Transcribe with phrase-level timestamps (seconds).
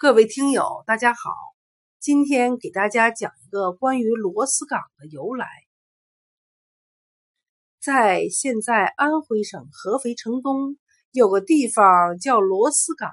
[0.00, 1.30] 各位听友，大家好！
[1.98, 5.46] 今天给大家讲一个关于螺丝岗的由来。
[7.82, 10.78] 在现在安徽省合肥城东
[11.12, 13.10] 有个地方叫螺丝岗，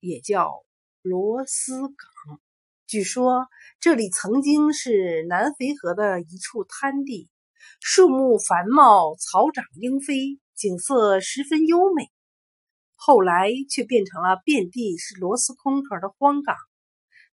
[0.00, 0.64] 也叫
[1.02, 2.40] 螺丝岗。
[2.86, 3.46] 据说
[3.78, 7.28] 这里曾经是南淝河的一处滩地，
[7.82, 12.10] 树木繁茂，草长莺飞，景色十分优美。
[13.08, 16.54] 后来却变成了遍地是螺丝空壳的荒港，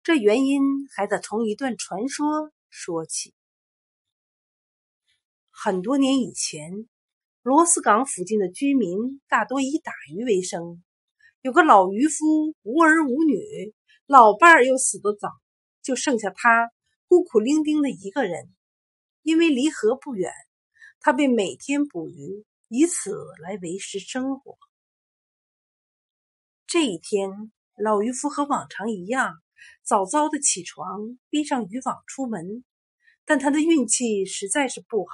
[0.04, 0.62] 这原因
[0.96, 3.34] 还得从一段传说说起。
[5.50, 6.88] 很多年以前，
[7.42, 10.84] 螺丝港附近的居民大多以打鱼为生。
[11.42, 13.74] 有个老渔夫无儿无女，
[14.06, 15.28] 老伴儿又死得早，
[15.82, 16.70] 就剩下他
[17.08, 18.48] 孤苦伶仃的一个人。
[19.24, 20.32] 因为离河不远，
[21.00, 23.10] 他便每天捕鱼，以此
[23.42, 24.56] 来维持生活。
[26.74, 29.36] 这一天，老渔夫和往常一样，
[29.84, 32.64] 早早的起床，背上渔网出门。
[33.26, 35.14] 但他的运气实在是不好，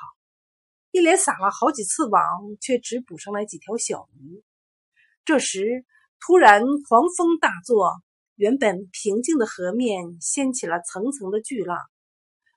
[0.91, 2.21] 一连撒了好几次网，
[2.61, 4.41] 却只捕上来几条小鱼。
[5.25, 5.83] 这时，
[6.21, 7.91] 突然狂风大作，
[8.35, 11.77] 原本平静的河面掀起了层层的巨浪。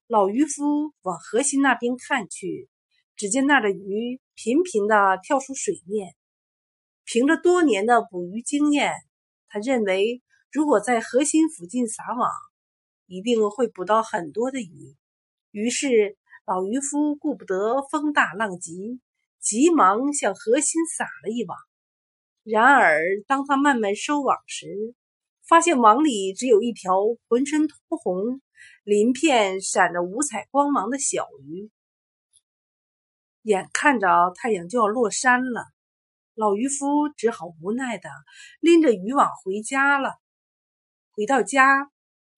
[0.07, 2.69] 老渔夫往河心那边看去，
[3.17, 6.15] 只见那儿的鱼频频的跳出水面。
[7.13, 8.95] 凭着多年的捕鱼经验，
[9.49, 12.31] 他认为如果在河心附近撒网，
[13.05, 14.97] 一定会捕到很多的鱼。
[15.51, 18.99] 于是，老渔夫顾不得风大浪急，
[19.39, 21.59] 急忙向河心撒了一网。
[22.45, 24.95] 然而，当他慢慢收网时，
[25.47, 26.95] 发现网里只有一条
[27.29, 28.41] 浑身通红、
[28.85, 31.71] 鳞片闪着五彩光芒的小鱼。
[33.43, 35.72] 眼看着太阳就要落山了。
[36.43, 38.11] 老渔夫只好无奈的
[38.59, 40.21] 拎着渔网回家了。
[41.13, 41.89] 回到家，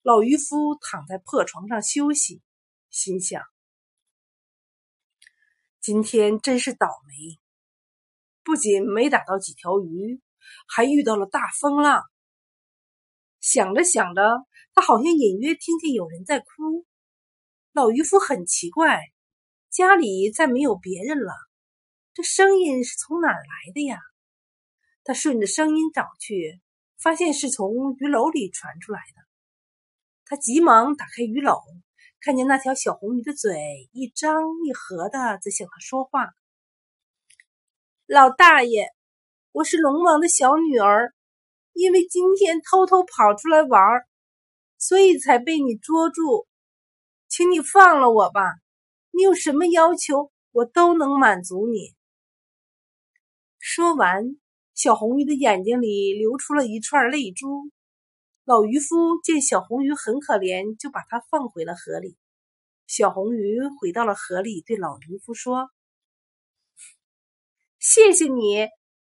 [0.03, 2.43] 老渔夫躺在破床上休息，
[2.91, 3.43] 心想：
[5.81, 7.41] 今天真是倒霉，
[8.43, 10.21] 不仅没打到几条鱼，
[10.69, 12.03] 还遇到了大风浪。
[13.41, 14.45] 想着想着，
[14.75, 16.85] 他好像隐约听见有人在哭。
[17.73, 19.01] 老渔夫很奇怪，
[19.71, 21.33] 家里再没有别人了。
[22.15, 23.99] 这声音是从哪儿来的呀？
[25.03, 26.61] 他顺着声音找去，
[26.97, 29.23] 发现是从鱼篓里传出来的。
[30.25, 31.61] 他急忙打开鱼篓，
[32.21, 36.29] 看见那条小红鱼的嘴一张一合的在向他说话
[38.07, 38.87] ：“老大爷，
[39.51, 41.13] 我是龙王的小女儿，
[41.73, 43.83] 因为今天偷偷跑出来玩，
[44.79, 46.47] 所以才被你捉住，
[47.29, 48.41] 请你放了我吧。
[49.11, 51.93] 你有什么要求，我都能满足你。”
[53.67, 54.37] 说完，
[54.75, 57.71] 小红鱼的眼睛里流出了一串泪珠。
[58.45, 58.95] 老渔夫
[59.25, 62.19] 见小红鱼很可怜，就把它放回了河里。
[62.87, 65.71] 小红鱼回到了河里，对老渔夫说
[67.81, 68.69] ：“谢谢你，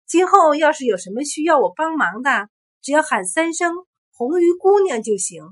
[0.06, 2.50] 今后要是有什么需要我帮忙的，
[2.82, 3.74] 只要喊三声
[4.12, 5.46] ‘红鱼姑娘’就行。”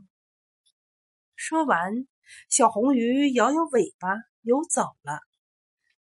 [1.38, 2.06] 说完，
[2.50, 4.10] 小红鱼摇摇尾巴
[4.42, 5.22] 游走了。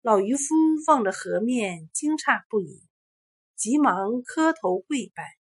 [0.01, 0.53] 老渔夫
[0.87, 2.88] 望着河面，惊诧不已。
[3.59, 5.35] 急忙磕头跪拜。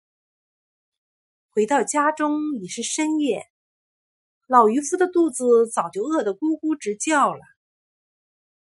[1.51, 3.45] 回到家中已是深夜，
[4.47, 7.41] 老渔夫的肚子早就饿得咕咕直叫了。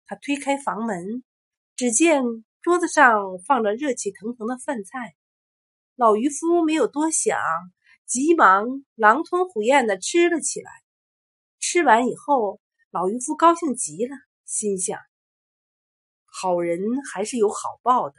[0.05, 1.23] 他推开房门，
[1.75, 2.21] 只见
[2.61, 5.15] 桌子上放着热气腾腾的饭菜。
[5.95, 7.39] 老渔夫没有多想，
[8.05, 10.69] 急忙狼吞虎咽的吃了起来。
[11.59, 12.61] 吃完以后，
[12.91, 14.15] 老渔夫高兴极了，
[14.45, 14.99] 心想：
[16.25, 16.79] 好人
[17.11, 18.15] 还是有好报的。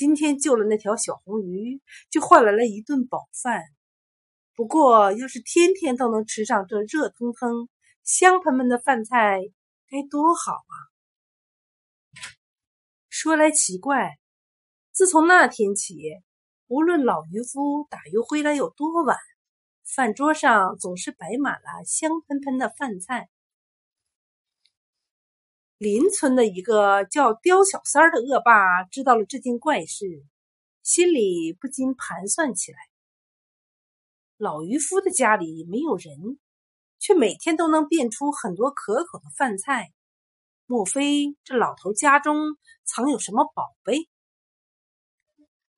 [0.00, 3.64] 今天救了那条小红鱼，就换来了一顿饱饭。
[4.54, 7.68] 不过，要是天天都能吃上这热腾腾、
[8.02, 9.42] 香喷喷的饭菜，
[9.90, 10.74] 该多好啊！
[13.10, 14.16] 说来奇怪，
[14.90, 15.98] 自从那天起，
[16.66, 19.18] 无论老渔夫打鱼回来有多晚，
[19.84, 23.28] 饭桌上总是摆满了香喷喷的饭菜。
[25.80, 30.26] 邻村的一个叫刁小三儿的恶霸知道了这件怪事，
[30.82, 32.78] 心里不禁盘算起来：
[34.36, 36.38] 老渔夫的家里没有人，
[36.98, 39.90] 却每天都能变出很多可口的饭菜，
[40.66, 44.06] 莫非这老头家中藏有什么宝贝？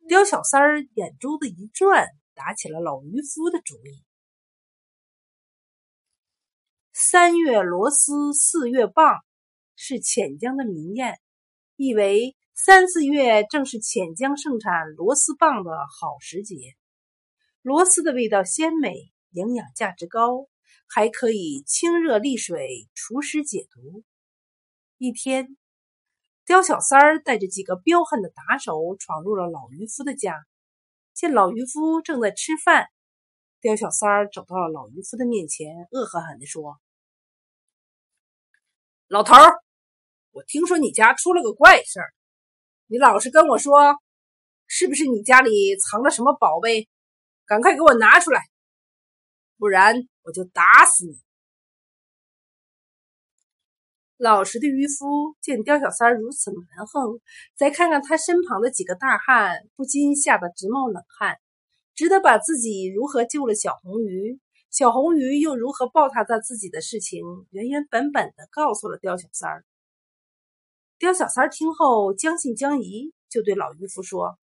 [0.08, 4.02] 刁小三儿眼珠子一转，打起了老渔夫的主意。
[6.92, 9.24] 三月螺丝，四月棒。
[9.76, 11.16] 是潜江的民谚，
[11.76, 16.56] 意为三四月正是潜江盛产螺丝棒的好时节。
[17.62, 20.48] 螺丝的味道鲜美，营养价值高，
[20.88, 24.02] 还可以清热利水、除湿解毒。
[24.98, 25.56] 一天，
[26.44, 30.44] 刁小三儿带着几个彪悍的打手闯入了老渔夫的家，
[31.14, 32.88] 见老渔夫正在吃饭，
[33.60, 36.80] 刁小三儿走到了老渔夫的面前，恶狠狠地说
[39.12, 39.60] ：“老头儿，
[40.30, 42.14] 我听说你家出了个怪事儿，
[42.86, 43.94] 你老实跟我说，
[44.66, 46.88] 是不是你家里藏了什么宝贝？”
[47.44, 48.40] 赶快给我拿出来，
[49.58, 51.20] 不然我就打死你！
[54.16, 57.20] 老实的渔夫见刁小三如此蛮横，
[57.54, 61.36] 再看看他身旁的几个大汉，不禁吓得直冒冷汗，
[61.94, 64.40] 只得把自己如何救了小红鱼，
[64.72, 67.20] 小红鱼又如何报答他自己的事情，
[67.50, 69.66] 原原本本的告诉了刁小三儿。
[70.98, 74.38] 刁小三儿听后将信将疑，就对老渔夫说。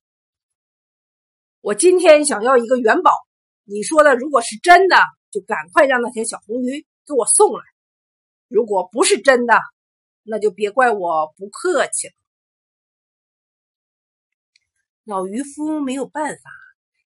[1.61, 3.09] 我今天想要一个元宝，
[3.63, 4.97] 你说的如果是真的，
[5.31, 7.63] 就赶快让那条小红鱼给我送来；
[8.47, 9.55] 如果不是真的，
[10.21, 12.13] 那就别怪我不客气了。
[15.05, 16.51] 老渔夫没有办法，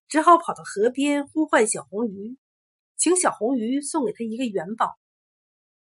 [0.09, 2.37] 只好跑到河边呼唤小红鱼，
[2.97, 4.93] 请小红鱼送给他一个元宝。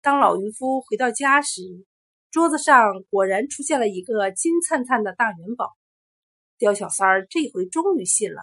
[0.02, 1.62] 当老渔夫回到家时，
[2.32, 5.72] 桌子上果然出现了一个金灿灿的大元宝。
[6.58, 8.42] 刁小三儿这回终于信了。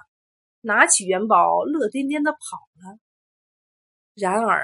[0.62, 2.38] 拿起元宝，乐颠颠的跑
[2.82, 2.98] 了。
[4.14, 4.62] 然而，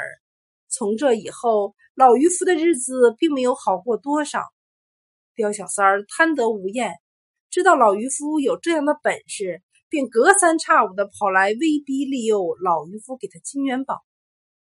[0.69, 4.43] 从这以后，老渔夫的日子并没有好过多少。
[5.35, 6.93] 刁小三儿贪得无厌，
[7.51, 14.05] 知道老渔夫有这样的本事，便隔三差五的跑来威逼利诱老渔夫给他金元宝。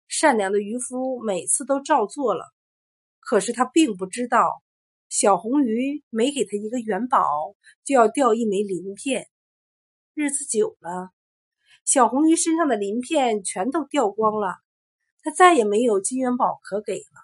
[0.07, 2.45] 善良的渔夫每次都照做了，
[3.19, 4.61] 可是他并不知道，
[5.09, 7.21] 小红鱼每给他一个元宝，
[7.83, 9.27] 就要掉一枚鳞片。
[10.13, 11.11] 日子久了，
[11.85, 14.55] 小红鱼身上的鳞片全都掉光了，
[15.21, 17.21] 他再也没有金元宝可给了。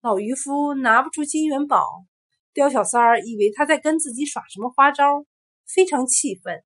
[0.00, 2.04] 老渔夫拿不出金元宝，
[2.52, 5.24] 刁小三儿以为他在跟自己耍什么花招，
[5.66, 6.62] 非常气愤，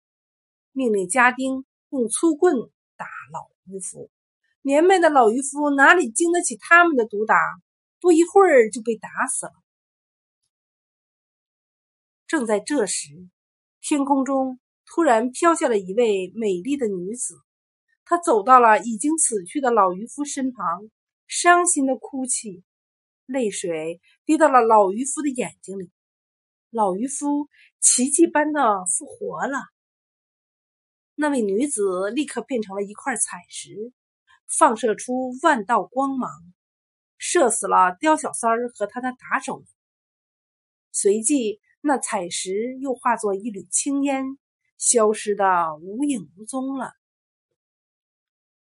[0.79, 2.55] 命令家丁用粗棍
[2.97, 4.13] 打老渔夫。
[4.63, 7.35] 年迈的老渔夫哪里经得起他们的毒打，
[8.01, 9.53] 不一会儿就被打死了。
[12.29, 13.09] 正在这时，
[13.81, 14.61] 天空中。
[14.91, 17.35] 突然飘下了一位美丽的女子，
[18.07, 20.89] 她走到了已经死去的老渔夫身旁，
[21.27, 22.65] 伤心的哭泣，
[23.27, 25.91] 泪水滴到了老渔夫的眼睛里。
[26.71, 27.49] 老渔夫
[27.81, 29.59] 奇迹般的复活了。
[31.21, 33.93] 那位女子立刻变成了一块彩石，
[34.47, 36.31] 放射出万道光芒，
[37.17, 39.65] 射死了刁小三儿和他的打手。
[40.93, 44.39] 随即，那彩石又化作一缕青烟。
[44.79, 46.93] 消失的无影无踪了。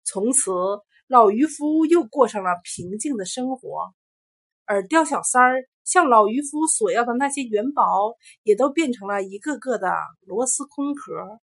[0.05, 0.53] 从此，
[1.09, 3.93] 老渔夫又过上了平静的生活，
[4.65, 8.15] 而刁小三儿向老渔夫索要的那些元宝，
[8.45, 11.41] 也都变成了一个个的螺丝空壳，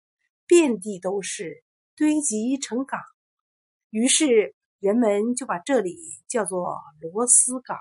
[0.51, 1.63] 遍地都是，
[1.95, 2.99] 堆积成港。
[3.89, 5.95] 于是，人们就把这里
[6.27, 7.77] 叫做螺丝港。